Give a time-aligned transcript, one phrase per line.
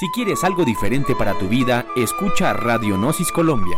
[0.00, 3.76] Si quieres algo diferente para tu vida, escucha Radio Gnosis Colombia.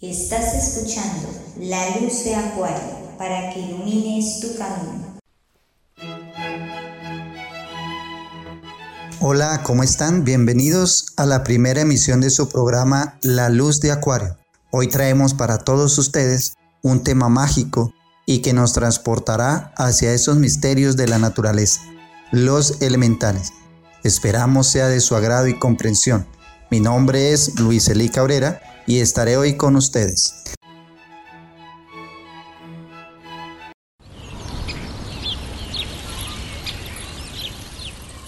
[0.00, 1.28] Estás escuchando
[1.60, 5.18] La Luz de Acuario para que ilumines tu camino.
[9.20, 10.24] Hola, ¿cómo están?
[10.24, 14.36] Bienvenidos a la primera emisión de su programa La Luz de Acuario.
[14.70, 17.92] Hoy traemos para todos ustedes un tema mágico
[18.28, 21.80] y que nos transportará hacia esos misterios de la naturaleza,
[22.30, 23.54] los elementales.
[24.04, 26.26] Esperamos sea de su agrado y comprensión.
[26.70, 30.34] Mi nombre es Luis Elí Cabrera y estaré hoy con ustedes.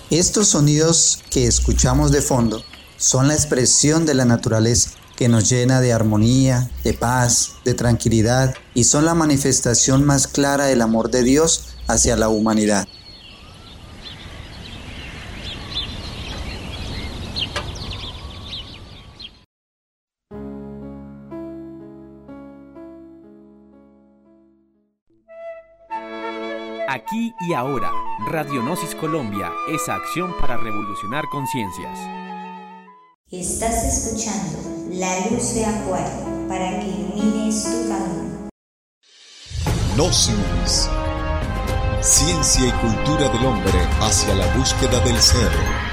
[0.09, 2.65] Estos sonidos que escuchamos de fondo
[2.97, 8.55] son la expresión de la naturaleza que nos llena de armonía, de paz, de tranquilidad
[8.73, 12.89] y son la manifestación más clara del amor de Dios hacia la humanidad.
[26.89, 27.93] Aquí y ahora,
[28.27, 32.30] Radionosis Colombia, esa acción para revolucionar conciencias.
[33.33, 34.59] Estás escuchando
[34.91, 38.49] La Luz de Acuario para que ilumines tu camino.
[39.95, 40.89] Gnosis.
[42.01, 45.90] Ciencia y cultura del hombre hacia la búsqueda del ser.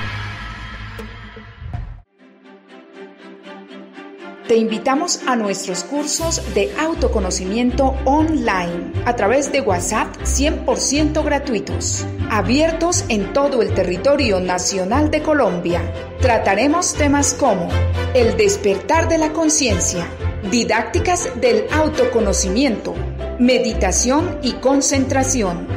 [4.47, 13.03] Te invitamos a nuestros cursos de autoconocimiento online a través de WhatsApp 100% gratuitos, abiertos
[13.09, 15.81] en todo el territorio nacional de Colombia.
[16.21, 17.67] Trataremos temas como
[18.13, 20.07] el despertar de la conciencia,
[20.49, 22.95] didácticas del autoconocimiento,
[23.39, 25.76] meditación y concentración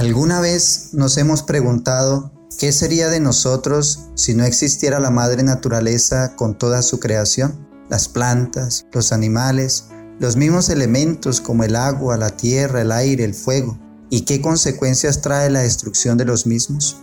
[0.00, 6.36] ¿Alguna vez nos hemos preguntado qué sería de nosotros si no existiera la madre naturaleza
[6.36, 7.68] con toda su creación?
[7.90, 9.88] Las plantas, los animales,
[10.18, 13.78] los mismos elementos como el agua, la tierra, el aire, el fuego.
[14.08, 16.96] ¿Y qué consecuencias trae la destrucción de los mismos?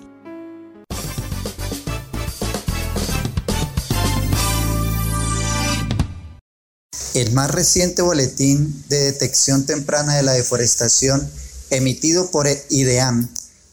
[7.14, 11.30] El más reciente boletín de detección temprana de la deforestación
[11.70, 13.30] emitido por IDEAM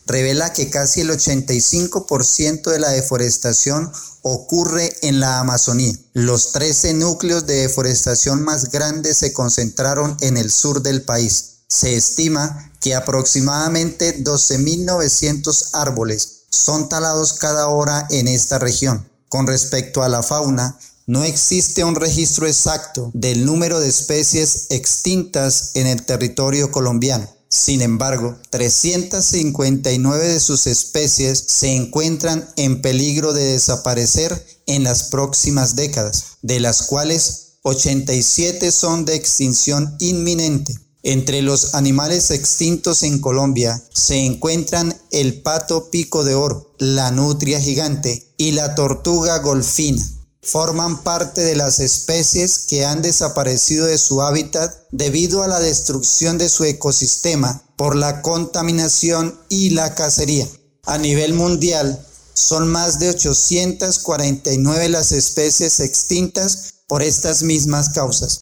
[0.07, 3.91] revela que casi el 85% de la deforestación
[4.23, 5.95] ocurre en la Amazonía.
[6.13, 11.61] Los 13 núcleos de deforestación más grandes se concentraron en el sur del país.
[11.69, 19.09] Se estima que aproximadamente 12.900 árboles son talados cada hora en esta región.
[19.29, 25.73] Con respecto a la fauna, no existe un registro exacto del número de especies extintas
[25.75, 27.29] en el territorio colombiano.
[27.57, 35.77] Sin embargo, 359 de sus especies se encuentran en peligro de desaparecer en las próximas
[35.77, 40.75] décadas, de las cuales 87 son de extinción inminente.
[41.05, 47.61] Entre los animales extintos en Colombia se encuentran el pato pico de oro, la nutria
[47.61, 50.05] gigante y la tortuga golfina
[50.45, 56.39] forman parte de las especies que han desaparecido de su hábitat debido a la destrucción
[56.39, 60.47] de su ecosistema por la contaminación y la cacería.
[60.85, 68.41] A nivel mundial, son más de 849 las especies extintas por estas mismas causas.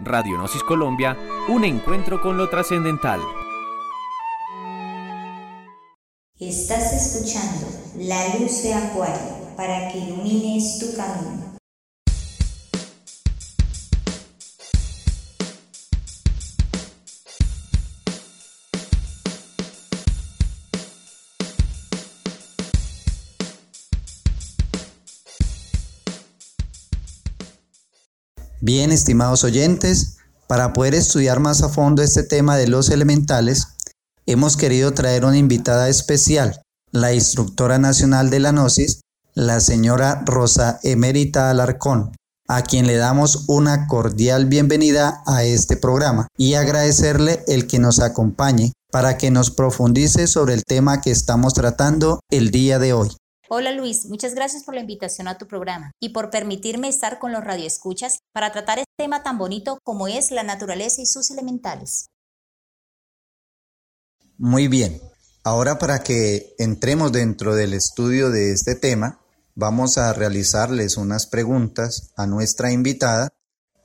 [0.00, 1.16] Radio Gnosis Colombia,
[1.48, 3.20] un encuentro con lo trascendental.
[6.38, 7.66] Estás escuchando
[7.96, 11.56] La Luz de Acuario para que ilumines tu camino.
[28.60, 30.16] Bien, estimados oyentes,
[30.48, 33.68] para poder estudiar más a fondo este tema de los elementales,
[34.26, 36.60] hemos querido traer una invitada especial,
[36.90, 39.00] la instructora nacional de la Gnosis,
[39.36, 42.12] la señora Rosa Emérita Alarcón.
[42.48, 47.98] a quien le damos una cordial bienvenida a este programa y agradecerle el que nos
[47.98, 53.10] acompañe para que nos profundice sobre el tema que estamos tratando el día de hoy.
[53.48, 57.32] Hola Luis, muchas gracias por la invitación a tu programa y por permitirme estar con
[57.32, 62.06] los radioescuchas para tratar este tema tan bonito como es la naturaleza y sus elementales.
[64.38, 65.00] Muy bien,
[65.42, 69.18] ahora para que entremos dentro del estudio de este tema,
[69.56, 73.30] vamos a realizarles unas preguntas a nuestra invitada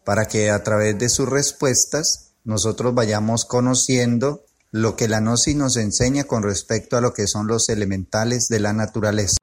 [0.03, 5.77] para que a través de sus respuestas nosotros vayamos conociendo lo que la Gnosis nos
[5.77, 9.37] enseña con respecto a lo que son los elementales de la naturaleza.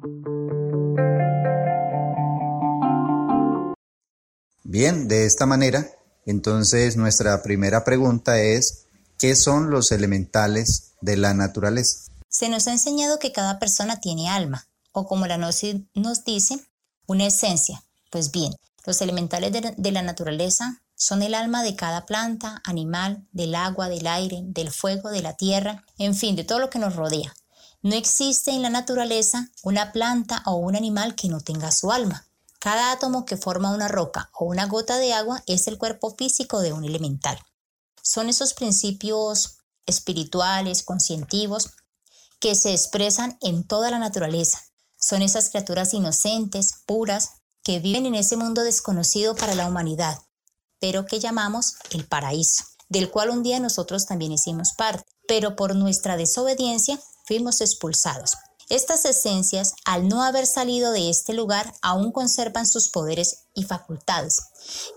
[4.65, 5.89] Bien, de esta manera,
[6.27, 8.85] entonces nuestra primera pregunta es,
[9.17, 12.11] ¿qué son los elementales de la naturaleza?
[12.29, 14.67] Se nos ha enseñado que cada persona tiene alma,
[14.99, 15.61] o como la nos
[16.25, 16.67] dice,
[17.07, 17.83] una esencia.
[18.11, 18.55] Pues bien,
[18.85, 24.07] los elementales de la naturaleza son el alma de cada planta, animal, del agua, del
[24.07, 27.33] aire, del fuego, de la tierra, en fin, de todo lo que nos rodea.
[27.83, 32.27] No existe en la naturaleza una planta o un animal que no tenga su alma.
[32.59, 36.61] Cada átomo que forma una roca o una gota de agua es el cuerpo físico
[36.61, 37.39] de un elemental.
[38.03, 41.71] Son esos principios espirituales, conscientivos,
[42.41, 44.61] que se expresan en toda la naturaleza.
[45.09, 47.31] Son esas criaturas inocentes, puras,
[47.63, 50.19] que viven en ese mundo desconocido para la humanidad,
[50.81, 55.75] pero que llamamos el paraíso, del cual un día nosotros también hicimos parte, pero por
[55.75, 58.33] nuestra desobediencia fuimos expulsados.
[58.69, 64.43] Estas esencias, al no haber salido de este lugar, aún conservan sus poderes y facultades,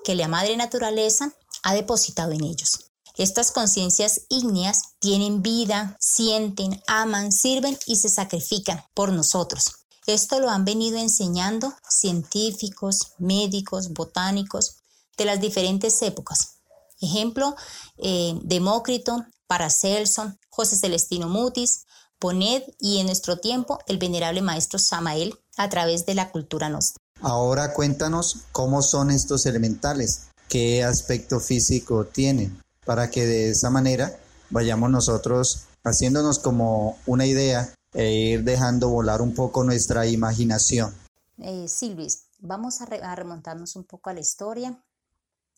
[0.03, 1.31] que la madre naturaleza
[1.63, 2.91] ha depositado en ellos.
[3.15, 9.80] Estas conciencias ígneas tienen vida, sienten, aman, sirven y se sacrifican por nosotros.
[10.07, 14.77] Esto lo han venido enseñando científicos, médicos, botánicos,
[15.17, 16.57] de las diferentes épocas.
[16.99, 17.55] Ejemplo,
[17.97, 21.85] eh, Demócrito, Paracelso, José Celestino Mutis,
[22.19, 27.01] Ponet y en nuestro tiempo el venerable maestro Samael a través de la cultura nostra.
[27.21, 34.19] Ahora cuéntanos cómo son estos elementales, qué aspecto físico tienen, para que de esa manera
[34.49, 40.93] vayamos nosotros haciéndonos como una idea e ir dejando volar un poco nuestra imaginación.
[41.37, 42.85] Eh, sí, Luis, vamos a
[43.15, 44.83] remontarnos un poco a la historia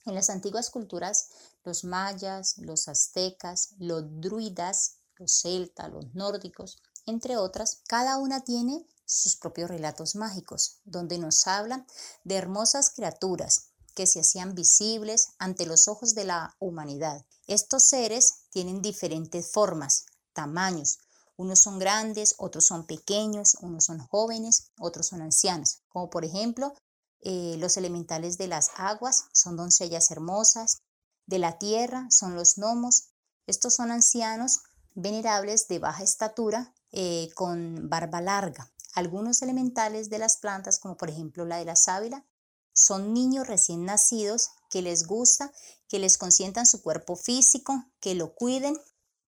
[0.06, 1.30] en las antiguas culturas,
[1.63, 8.86] los mayas, los aztecas, los druidas, los celtas, los nórdicos, entre otras, cada una tiene
[9.06, 11.86] sus propios relatos mágicos, donde nos hablan
[12.24, 17.25] de hermosas criaturas que se hacían visibles ante los ojos de la humanidad.
[17.47, 21.00] Estos seres tienen diferentes formas, tamaños.
[21.35, 26.74] Unos son grandes, otros son pequeños, unos son jóvenes, otros son ancianos, como por ejemplo
[27.21, 30.81] eh, los elementales de las aguas son doncellas hermosas,
[31.25, 33.09] de la tierra son los gnomos.
[33.47, 34.59] Estos son ancianos
[34.94, 38.71] venerables de baja estatura eh, con barba larga.
[38.94, 42.25] Algunos elementales de las plantas, como por ejemplo la de la sábila,
[42.74, 45.51] son niños recién nacidos que les gusta
[45.88, 48.75] que les consientan su cuerpo físico, que lo cuiden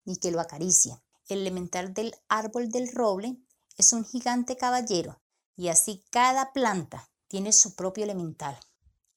[0.03, 0.97] y que lo acaricien.
[1.27, 3.37] El elemental del árbol del roble
[3.77, 5.19] es un gigante caballero
[5.57, 8.57] y así cada planta tiene su propio elemental.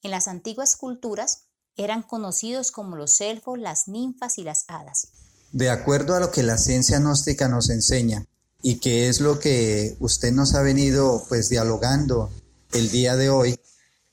[0.01, 1.43] En las antiguas culturas
[1.75, 5.09] eran conocidos como los elfos, las ninfas y las hadas.
[5.51, 8.25] De acuerdo a lo que la ciencia gnóstica nos enseña
[8.61, 12.31] y que es lo que usted nos ha venido pues dialogando
[12.73, 13.59] el día de hoy,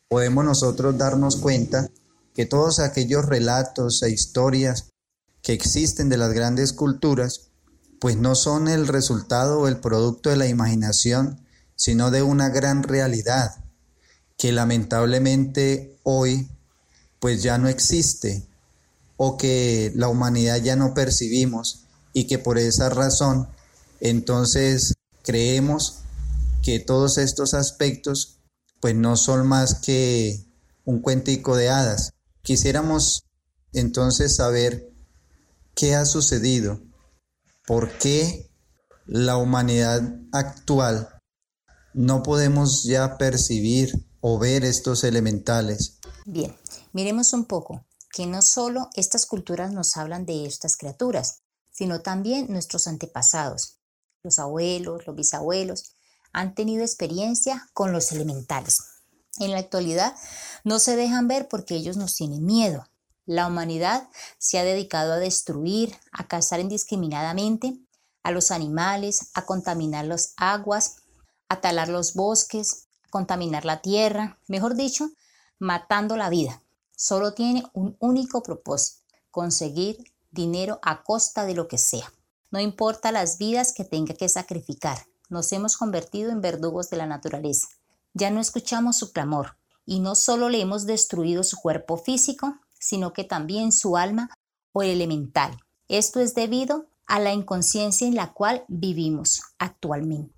[0.08, 1.90] podemos nosotros darnos cuenta
[2.34, 4.92] que todos aquellos relatos e historias
[5.42, 7.50] que existen de las grandes culturas
[8.00, 11.40] pues no son el resultado o el producto de la imaginación,
[11.76, 13.64] sino de una gran realidad
[14.36, 16.48] que lamentablemente hoy
[17.20, 18.46] pues ya no existe
[19.16, 23.48] o que la humanidad ya no percibimos y que por esa razón
[24.00, 26.00] entonces creemos
[26.62, 28.38] que todos estos aspectos
[28.80, 30.44] pues no son más que
[30.84, 32.12] un cuentico de hadas.
[32.42, 33.24] Quisiéramos
[33.72, 34.90] entonces saber
[35.74, 36.80] qué ha sucedido,
[37.66, 38.50] por qué
[39.06, 41.08] la humanidad actual
[41.94, 45.98] no podemos ya percibir o ver estos elementales?
[46.24, 46.56] Bien,
[46.92, 52.46] miremos un poco que no solo estas culturas nos hablan de estas criaturas, sino también
[52.48, 53.78] nuestros antepasados,
[54.22, 55.96] los abuelos, los bisabuelos,
[56.32, 58.78] han tenido experiencia con los elementales.
[59.38, 60.14] En la actualidad
[60.64, 62.88] no se dejan ver porque ellos nos tienen miedo.
[63.26, 67.76] La humanidad se ha dedicado a destruir, a cazar indiscriminadamente
[68.22, 71.02] a los animales, a contaminar las aguas,
[71.48, 75.10] a talar los bosques, contaminar la tierra, mejor dicho,
[75.58, 76.62] matando la vida.
[76.96, 82.12] Solo tiene un único propósito, conseguir dinero a costa de lo que sea.
[82.50, 87.06] No importa las vidas que tenga que sacrificar, nos hemos convertido en verdugos de la
[87.06, 87.68] naturaleza.
[88.14, 93.12] Ya no escuchamos su clamor y no solo le hemos destruido su cuerpo físico, sino
[93.12, 94.30] que también su alma
[94.72, 95.56] o el elemental.
[95.88, 100.34] Esto es debido a la inconsciencia en la cual vivimos actualmente.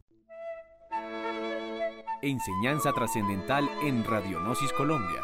[2.23, 5.23] Enseñanza trascendental en Radionosis Colombia.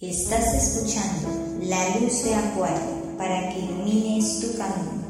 [0.00, 1.28] Estás escuchando
[1.62, 5.04] La Luz de Acuario para que ilumines tu camino.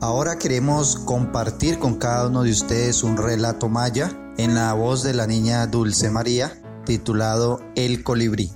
[0.00, 5.14] Ahora queremos compartir con cada uno de ustedes un relato maya en la voz de
[5.14, 8.50] la niña Dulce María, titulado El colibrí.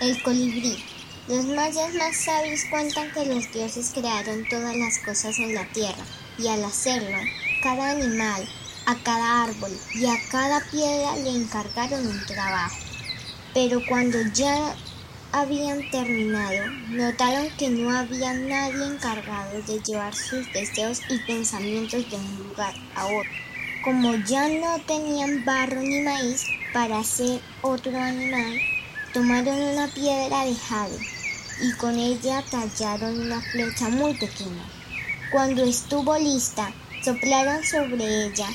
[0.00, 0.76] El colibrí.
[1.28, 6.04] Los mayas más sabios cuentan que los dioses crearon todas las cosas en la tierra
[6.38, 7.18] y al hacerlo,
[7.62, 8.48] cada animal,
[8.86, 12.76] a cada árbol y a cada piedra le encargaron un trabajo.
[13.54, 14.74] Pero cuando ya
[15.32, 22.16] habían terminado, notaron que no había nadie encargado de llevar sus deseos y pensamientos de
[22.16, 23.30] un lugar a otro.
[23.84, 28.58] Como ya no tenían barro ni maíz para hacer otro animal,
[29.12, 30.98] tomaron una piedra de jade
[31.62, 34.64] y con ella tallaron una flecha muy pequeña.
[35.32, 36.72] Cuando estuvo lista,
[37.04, 38.48] soplaron sobre ella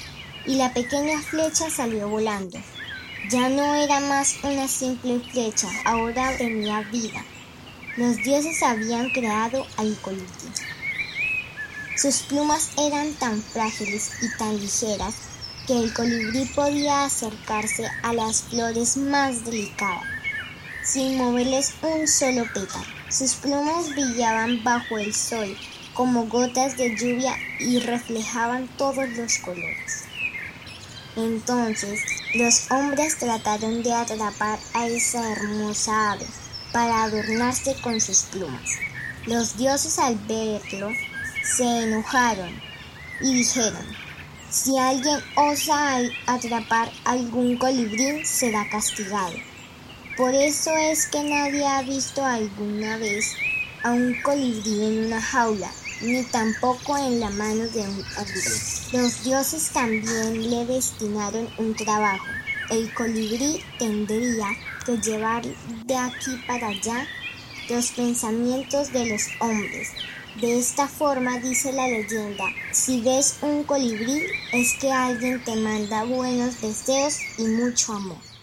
[0.46, 2.60] y la pequeña flecha salió volando.
[3.30, 7.24] Ya no era más una simple flecha, ahora tenía vida.
[7.98, 10.52] Los dioses habían creado al colibrí.
[11.98, 15.16] Sus plumas eran tan frágiles y tan ligeras
[15.66, 20.04] que el colibrí podía acercarse a las flores más delicadas,
[20.84, 22.86] sin moverles un solo pétalo.
[23.10, 25.56] Sus plumas brillaban bajo el sol
[25.94, 30.04] como gotas de lluvia y reflejaban todos los colores.
[31.16, 32.02] Entonces
[32.36, 36.26] los hombres trataron de atrapar a esa hermosa ave
[36.74, 38.70] para adornarse con sus plumas.
[39.26, 40.90] Los dioses al verlo
[41.58, 42.62] se enojaron
[43.22, 44.05] y dijeron,
[44.50, 45.98] si alguien osa
[46.28, 49.36] atrapar algún colibrí será castigado.
[50.18, 53.34] Por eso es que nadie ha visto alguna vez
[53.84, 55.70] a un colibrí en una jaula
[56.02, 58.42] ni tampoco en la mano de un hombre.
[58.92, 62.26] Los dioses también le destinaron un trabajo.
[62.70, 64.48] El colibrí tendría
[64.86, 67.08] que llevar de aquí para allá
[67.70, 69.92] los pensamientos de los hombres.
[70.42, 76.04] De esta forma dice la leyenda, si ves un colibrí es que alguien te manda
[76.04, 78.35] buenos deseos y mucho amor.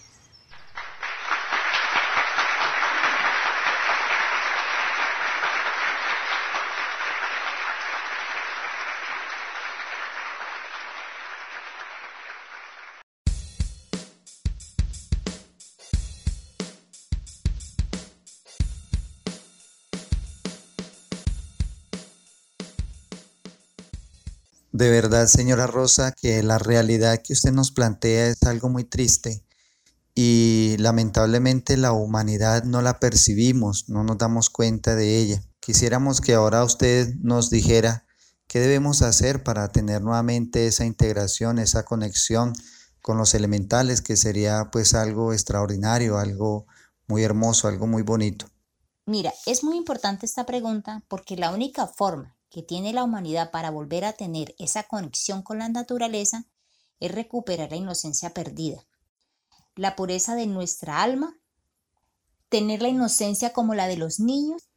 [24.82, 29.44] De verdad, señora Rosa, que la realidad que usted nos plantea es algo muy triste
[30.12, 35.40] y lamentablemente la humanidad no la percibimos, no nos damos cuenta de ella.
[35.60, 38.06] Quisiéramos que ahora usted nos dijera
[38.48, 42.52] qué debemos hacer para tener nuevamente esa integración, esa conexión
[43.02, 46.66] con los elementales, que sería pues algo extraordinario, algo
[47.06, 48.46] muy hermoso, algo muy bonito.
[49.06, 53.71] Mira, es muy importante esta pregunta porque la única forma que tiene la humanidad para
[53.71, 56.44] volver a tener esa conexión con la naturaleza
[57.00, 58.87] es recuperar la inocencia perdida,
[59.75, 61.35] la pureza de nuestra alma,
[62.50, 64.68] tener la inocencia como la de los niños,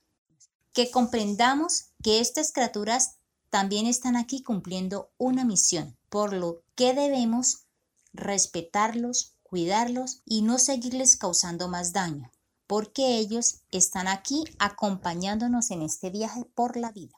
[0.71, 3.17] que comprendamos que estas criaturas
[3.49, 7.65] también están aquí cumpliendo una misión, por lo que debemos
[8.13, 12.31] respetarlos, cuidarlos y no seguirles causando más daño,
[12.67, 17.17] porque ellos están aquí acompañándonos en este viaje por la vida.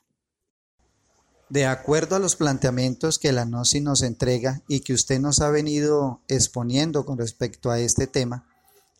[1.50, 5.50] De acuerdo a los planteamientos que la NOSI nos entrega y que usted nos ha
[5.50, 8.46] venido exponiendo con respecto a este tema,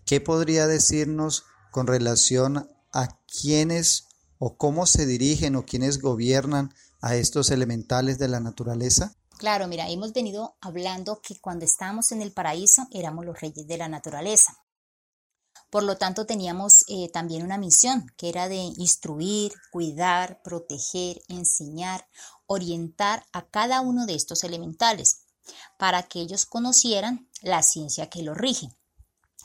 [0.06, 4.08] ¿qué podría decirnos con relación a quiénes
[4.40, 9.14] o cómo se dirigen o quiénes gobiernan a estos elementales de la naturaleza?
[9.38, 13.78] Claro, mira, hemos venido hablando que cuando estábamos en el paraíso éramos los reyes de
[13.78, 14.58] la naturaleza.
[15.70, 22.08] Por lo tanto, teníamos eh, también una misión que era de instruir, cuidar, proteger, enseñar,
[22.48, 25.22] orientar a cada uno de estos elementales
[25.78, 28.70] para que ellos conocieran la ciencia que los rige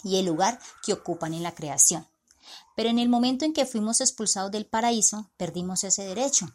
[0.02, 2.08] y el lugar que ocupan en la creación.
[2.74, 6.46] Pero en el momento en que fuimos expulsados del paraíso, perdimos ese derecho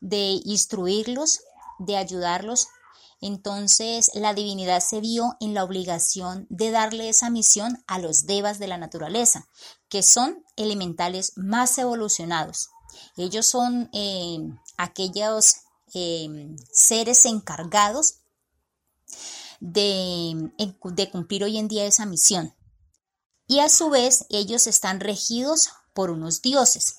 [0.00, 1.40] de instruirlos,
[1.78, 2.68] de ayudarlos
[3.20, 8.58] Entonces la divinidad se vio en la obligación de darle esa misión a los devas
[8.58, 9.48] de la naturaleza,
[9.88, 12.68] que son elementales más evolucionados.
[13.16, 14.38] Ellos son eh,
[14.76, 15.63] aquellos
[15.94, 18.20] eh, seres encargados
[19.60, 22.54] de, de cumplir hoy en día esa misión.
[23.46, 26.96] Y a su vez ellos están regidos por unos dioses.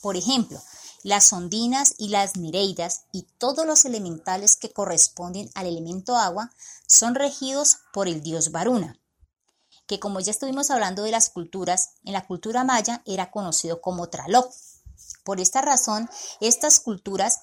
[0.00, 0.60] Por ejemplo,
[1.02, 6.50] las ondinas y las nereidas y todos los elementales que corresponden al elemento agua
[6.86, 8.98] son regidos por el dios Varuna,
[9.86, 14.08] que como ya estuvimos hablando de las culturas, en la cultura maya era conocido como
[14.08, 14.52] Traloc.
[15.24, 16.08] Por esta razón,
[16.40, 17.40] estas culturas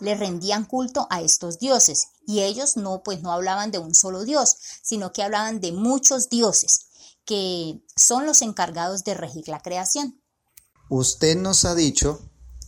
[0.00, 4.24] le rendían culto a estos dioses y ellos no pues no hablaban de un solo
[4.24, 6.86] dios, sino que hablaban de muchos dioses
[7.24, 10.20] que son los encargados de regir la creación.
[10.88, 12.20] Usted nos ha dicho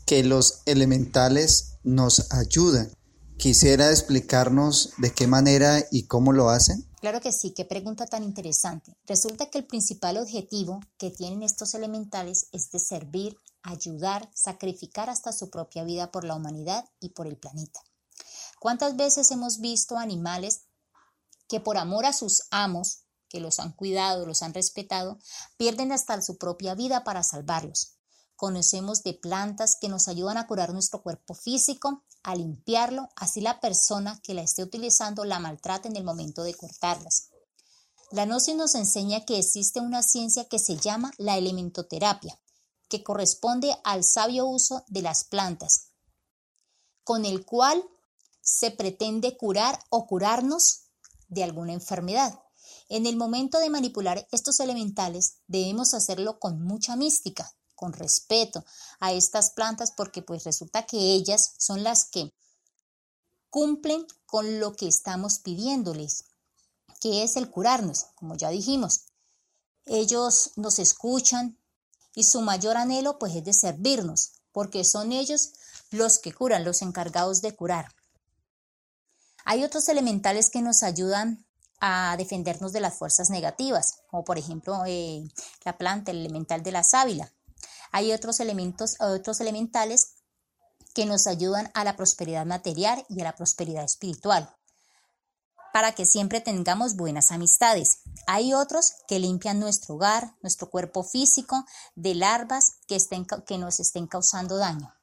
[0.06, 2.90] que los elementales nos ayudan.
[3.36, 6.88] Quisiera explicarnos de qué manera y cómo lo hacen.
[7.00, 8.96] Claro que sí, qué pregunta tan interesante.
[9.06, 15.32] Resulta que el principal objetivo que tienen estos elementales es de servir, ayudar, sacrificar hasta
[15.32, 17.80] su propia vida por la humanidad y por el planeta.
[18.60, 20.66] ¿Cuántas veces hemos visto animales
[21.48, 25.18] que por amor a sus amos, que los han cuidado, los han respetado,
[25.56, 27.96] pierden hasta su propia vida para salvarlos?
[28.36, 33.60] Conocemos de plantas que nos ayudan a curar nuestro cuerpo físico, a limpiarlo, así la
[33.60, 37.30] persona que la esté utilizando la maltrata en el momento de cortarlas.
[38.10, 42.38] La gnosis nos enseña que existe una ciencia que se llama la elementoterapia,
[42.88, 45.90] que corresponde al sabio uso de las plantas,
[47.02, 47.84] con el cual
[48.40, 50.84] se pretende curar o curarnos
[51.28, 52.38] de alguna enfermedad.
[52.88, 58.64] En el momento de manipular estos elementales debemos hacerlo con mucha mística, con respeto
[59.00, 62.32] a estas plantas porque pues resulta que ellas son las que
[63.50, 66.24] cumplen con lo que estamos pidiéndoles,
[67.00, 69.06] que es el curarnos, como ya dijimos.
[69.86, 71.58] Ellos nos escuchan
[72.14, 75.52] y su mayor anhelo pues es de servirnos, porque son ellos
[75.90, 77.92] los que curan, los encargados de curar.
[79.44, 81.44] Hay otros elementales que nos ayudan
[81.80, 85.22] a defendernos de las fuerzas negativas, como por ejemplo eh,
[85.64, 87.30] la planta, el elemental de la sábila.
[87.92, 90.14] Hay otros elementos, otros elementales
[90.94, 94.48] que nos ayudan a la prosperidad material y a la prosperidad espiritual,
[95.74, 97.98] para que siempre tengamos buenas amistades.
[98.28, 101.64] Hay otros que limpian nuestro hogar, nuestro cuerpo físico
[101.96, 102.96] de larvas que,
[103.58, 104.94] nos estén causando daño.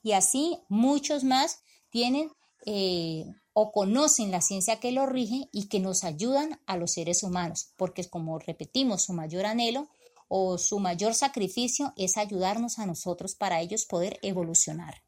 [0.00, 1.58] Y así muchos más
[1.90, 2.30] tienen
[2.66, 7.24] eh, o conocen la ciencia que lo rige y que nos ayudan a los seres
[7.24, 9.88] humanos, porque como repetimos, su mayor anhelo
[10.28, 15.02] o su mayor sacrificio es ayudarnos a nosotros para ellos poder evolucionar.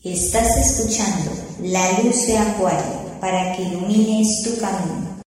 [0.00, 1.30] Estás escuchando
[1.62, 5.22] La Luz de Acuario para que ilumines tu camino.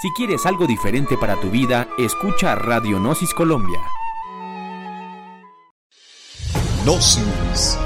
[0.00, 3.80] Si quieres algo diferente para tu vida, escucha Radio Gnosis Colombia.
[6.84, 7.76] Gnosis.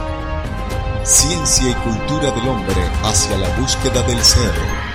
[1.03, 4.86] Ciencia y cultura del hombre hacia la búsqueda del ser.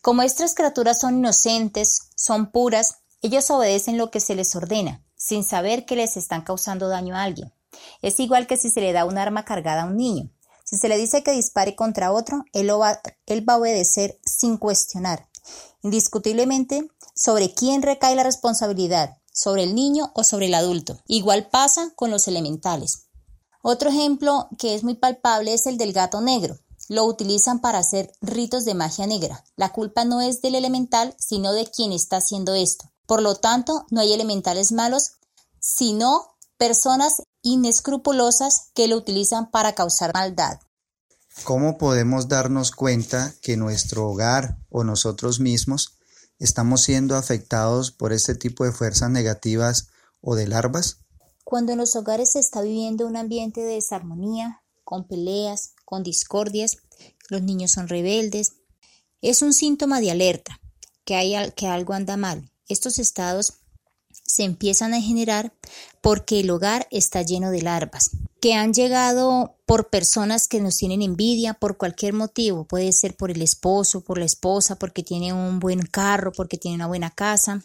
[0.00, 5.44] Como estas criaturas son inocentes, son puras, ellos obedecen lo que se les ordena, sin
[5.44, 7.52] saber que les están causando daño a alguien.
[8.02, 10.30] Es igual que si se le da un arma cargada a un niño.
[10.64, 14.56] Si se le dice que dispare contra otro, él, va, él va a obedecer sin
[14.56, 15.28] cuestionar.
[15.82, 20.98] Indiscutiblemente, sobre quién recae la responsabilidad, sobre el niño o sobre el adulto.
[21.06, 23.08] Igual pasa con los elementales.
[23.62, 26.58] Otro ejemplo que es muy palpable es el del gato negro.
[26.88, 29.44] Lo utilizan para hacer ritos de magia negra.
[29.56, 32.91] La culpa no es del elemental, sino de quien está haciendo esto.
[33.12, 35.18] Por lo tanto, no hay elementales malos,
[35.60, 40.60] sino personas inescrupulosas que lo utilizan para causar maldad.
[41.44, 45.98] ¿Cómo podemos darnos cuenta que nuestro hogar o nosotros mismos
[46.38, 49.88] estamos siendo afectados por este tipo de fuerzas negativas
[50.22, 51.00] o de larvas?
[51.44, 56.78] Cuando en los hogares se está viviendo un ambiente de desarmonía, con peleas, con discordias,
[57.28, 58.54] los niños son rebeldes,
[59.20, 60.62] es un síntoma de alerta,
[61.04, 62.48] que, hay, que algo anda mal.
[62.72, 63.54] Estos estados
[64.10, 65.52] se empiezan a generar
[66.00, 68.10] porque el hogar está lleno de larvas
[68.42, 73.30] que han llegado por personas que nos tienen envidia por cualquier motivo, puede ser por
[73.30, 77.62] el esposo, por la esposa, porque tiene un buen carro, porque tiene una buena casa,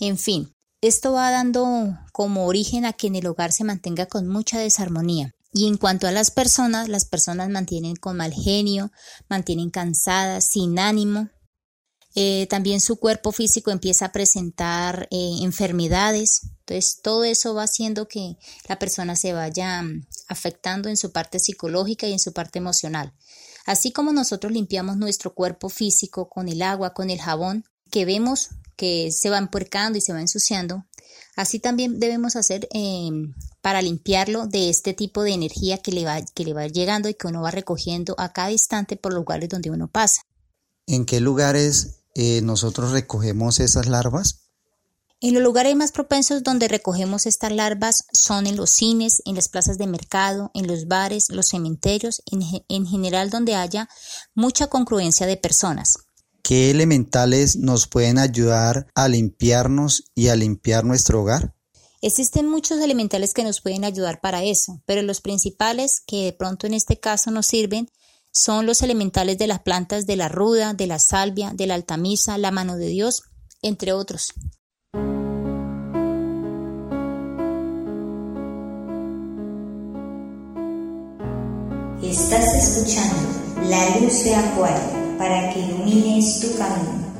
[0.00, 4.26] en fin, esto va dando como origen a que en el hogar se mantenga con
[4.26, 5.34] mucha desarmonía.
[5.52, 8.90] Y en cuanto a las personas, las personas mantienen con mal genio,
[9.28, 11.28] mantienen cansadas, sin ánimo,
[12.14, 16.42] eh, también su cuerpo físico empieza a presentar eh, enfermedades.
[16.60, 18.36] Entonces, todo eso va haciendo que
[18.68, 23.12] la persona se vaya mm, afectando en su parte psicológica y en su parte emocional.
[23.66, 28.50] Así como nosotros limpiamos nuestro cuerpo físico con el agua, con el jabón, que vemos
[28.76, 30.84] que se va empuercando y se va ensuciando,
[31.36, 36.20] así también debemos hacer em, para limpiarlo de este tipo de energía que le, va,
[36.22, 39.48] que le va llegando y que uno va recogiendo a cada instante por los lugares
[39.48, 40.22] donde uno pasa.
[40.86, 44.40] ¿En qué lugares eh, nosotros recogemos esas larvas?
[45.20, 49.48] En los lugares más propensos donde recogemos estas larvas son en los cines, en las
[49.48, 53.88] plazas de mercado, en los bares, los cementerios, en, en general donde haya
[54.34, 55.94] mucha congruencia de personas.
[56.42, 61.54] ¿Qué elementales nos pueden ayudar a limpiarnos y a limpiar nuestro hogar?
[62.02, 66.66] Existen muchos elementales que nos pueden ayudar para eso, pero los principales que de pronto
[66.66, 67.88] en este caso nos sirven
[68.34, 72.36] son los elementales de las plantas de la ruda, de la salvia, de la altamisa,
[72.36, 73.22] la mano de Dios,
[73.62, 74.32] entre otros.
[82.02, 87.14] Estás escuchando La Luz de Acuario para que ilumines tu camino.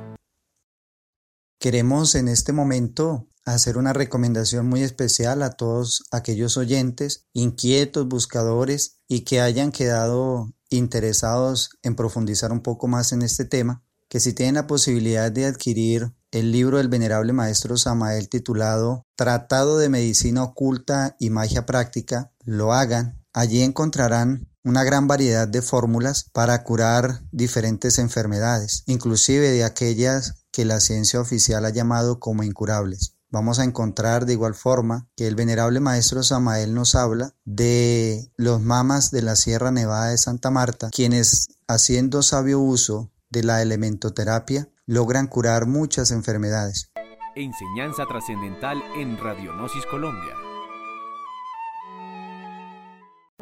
[1.60, 8.98] Queremos en este momento hacer una recomendación muy especial a todos aquellos oyentes inquietos, buscadores
[9.06, 14.32] y que hayan quedado interesados en profundizar un poco más en este tema, que si
[14.32, 20.42] tienen la posibilidad de adquirir el libro del venerable maestro Samael titulado Tratado de Medicina
[20.42, 23.24] Oculta y Magia Práctica, lo hagan.
[23.32, 30.64] Allí encontrarán una gran variedad de fórmulas para curar diferentes enfermedades, inclusive de aquellas que
[30.64, 35.34] la ciencia oficial ha llamado como incurables vamos a encontrar de igual forma que el
[35.34, 40.88] venerable maestro Samael nos habla de los mamas de la Sierra Nevada de Santa Marta,
[40.90, 46.92] quienes haciendo sabio uso de la elementoterapia logran curar muchas enfermedades.
[47.34, 50.34] Enseñanza trascendental en Radionosis Colombia.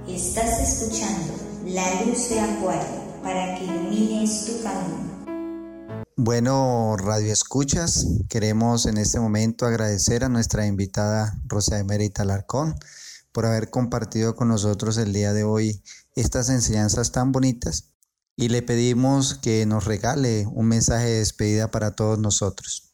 [0.09, 1.35] Estás escuchando
[1.67, 5.12] La Luz de Acuario para que ilumines tu camino.
[6.17, 12.75] Bueno, Radio Escuchas, queremos en este momento agradecer a nuestra invitada Rosa Emerita Alarcón
[13.33, 15.83] por haber compartido con nosotros el día de hoy
[16.15, 17.95] estas enseñanzas tan bonitas
[18.37, 22.93] y le pedimos que nos regale un mensaje de despedida para todos nosotros.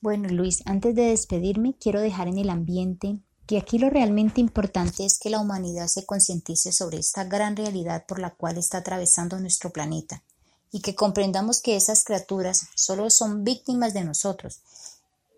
[0.00, 5.04] Bueno, Luis, antes de despedirme, quiero dejar en el ambiente que aquí lo realmente importante
[5.04, 9.38] es que la humanidad se concientice sobre esta gran realidad por la cual está atravesando
[9.38, 10.22] nuestro planeta
[10.74, 14.58] y que comprendamos que esas criaturas solo son víctimas de nosotros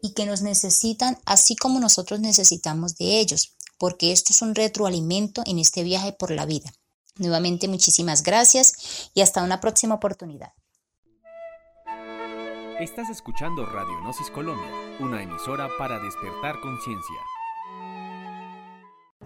[0.00, 5.42] y que nos necesitan así como nosotros necesitamos de ellos, porque esto es un retroalimento
[5.44, 6.72] en este viaje por la vida.
[7.16, 10.54] Nuevamente muchísimas gracias y hasta una próxima oportunidad.
[12.80, 14.70] Estás escuchando Radio Gnosis Colombia,
[15.00, 17.20] una emisora para despertar conciencia.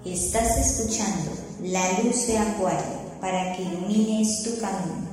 [0.04, 1.30] Estás escuchando
[1.62, 5.09] La Luz de Acuario para que ilumines tu camino.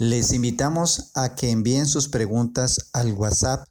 [0.00, 3.66] Les invitamos a que envíen sus preguntas al WhatsApp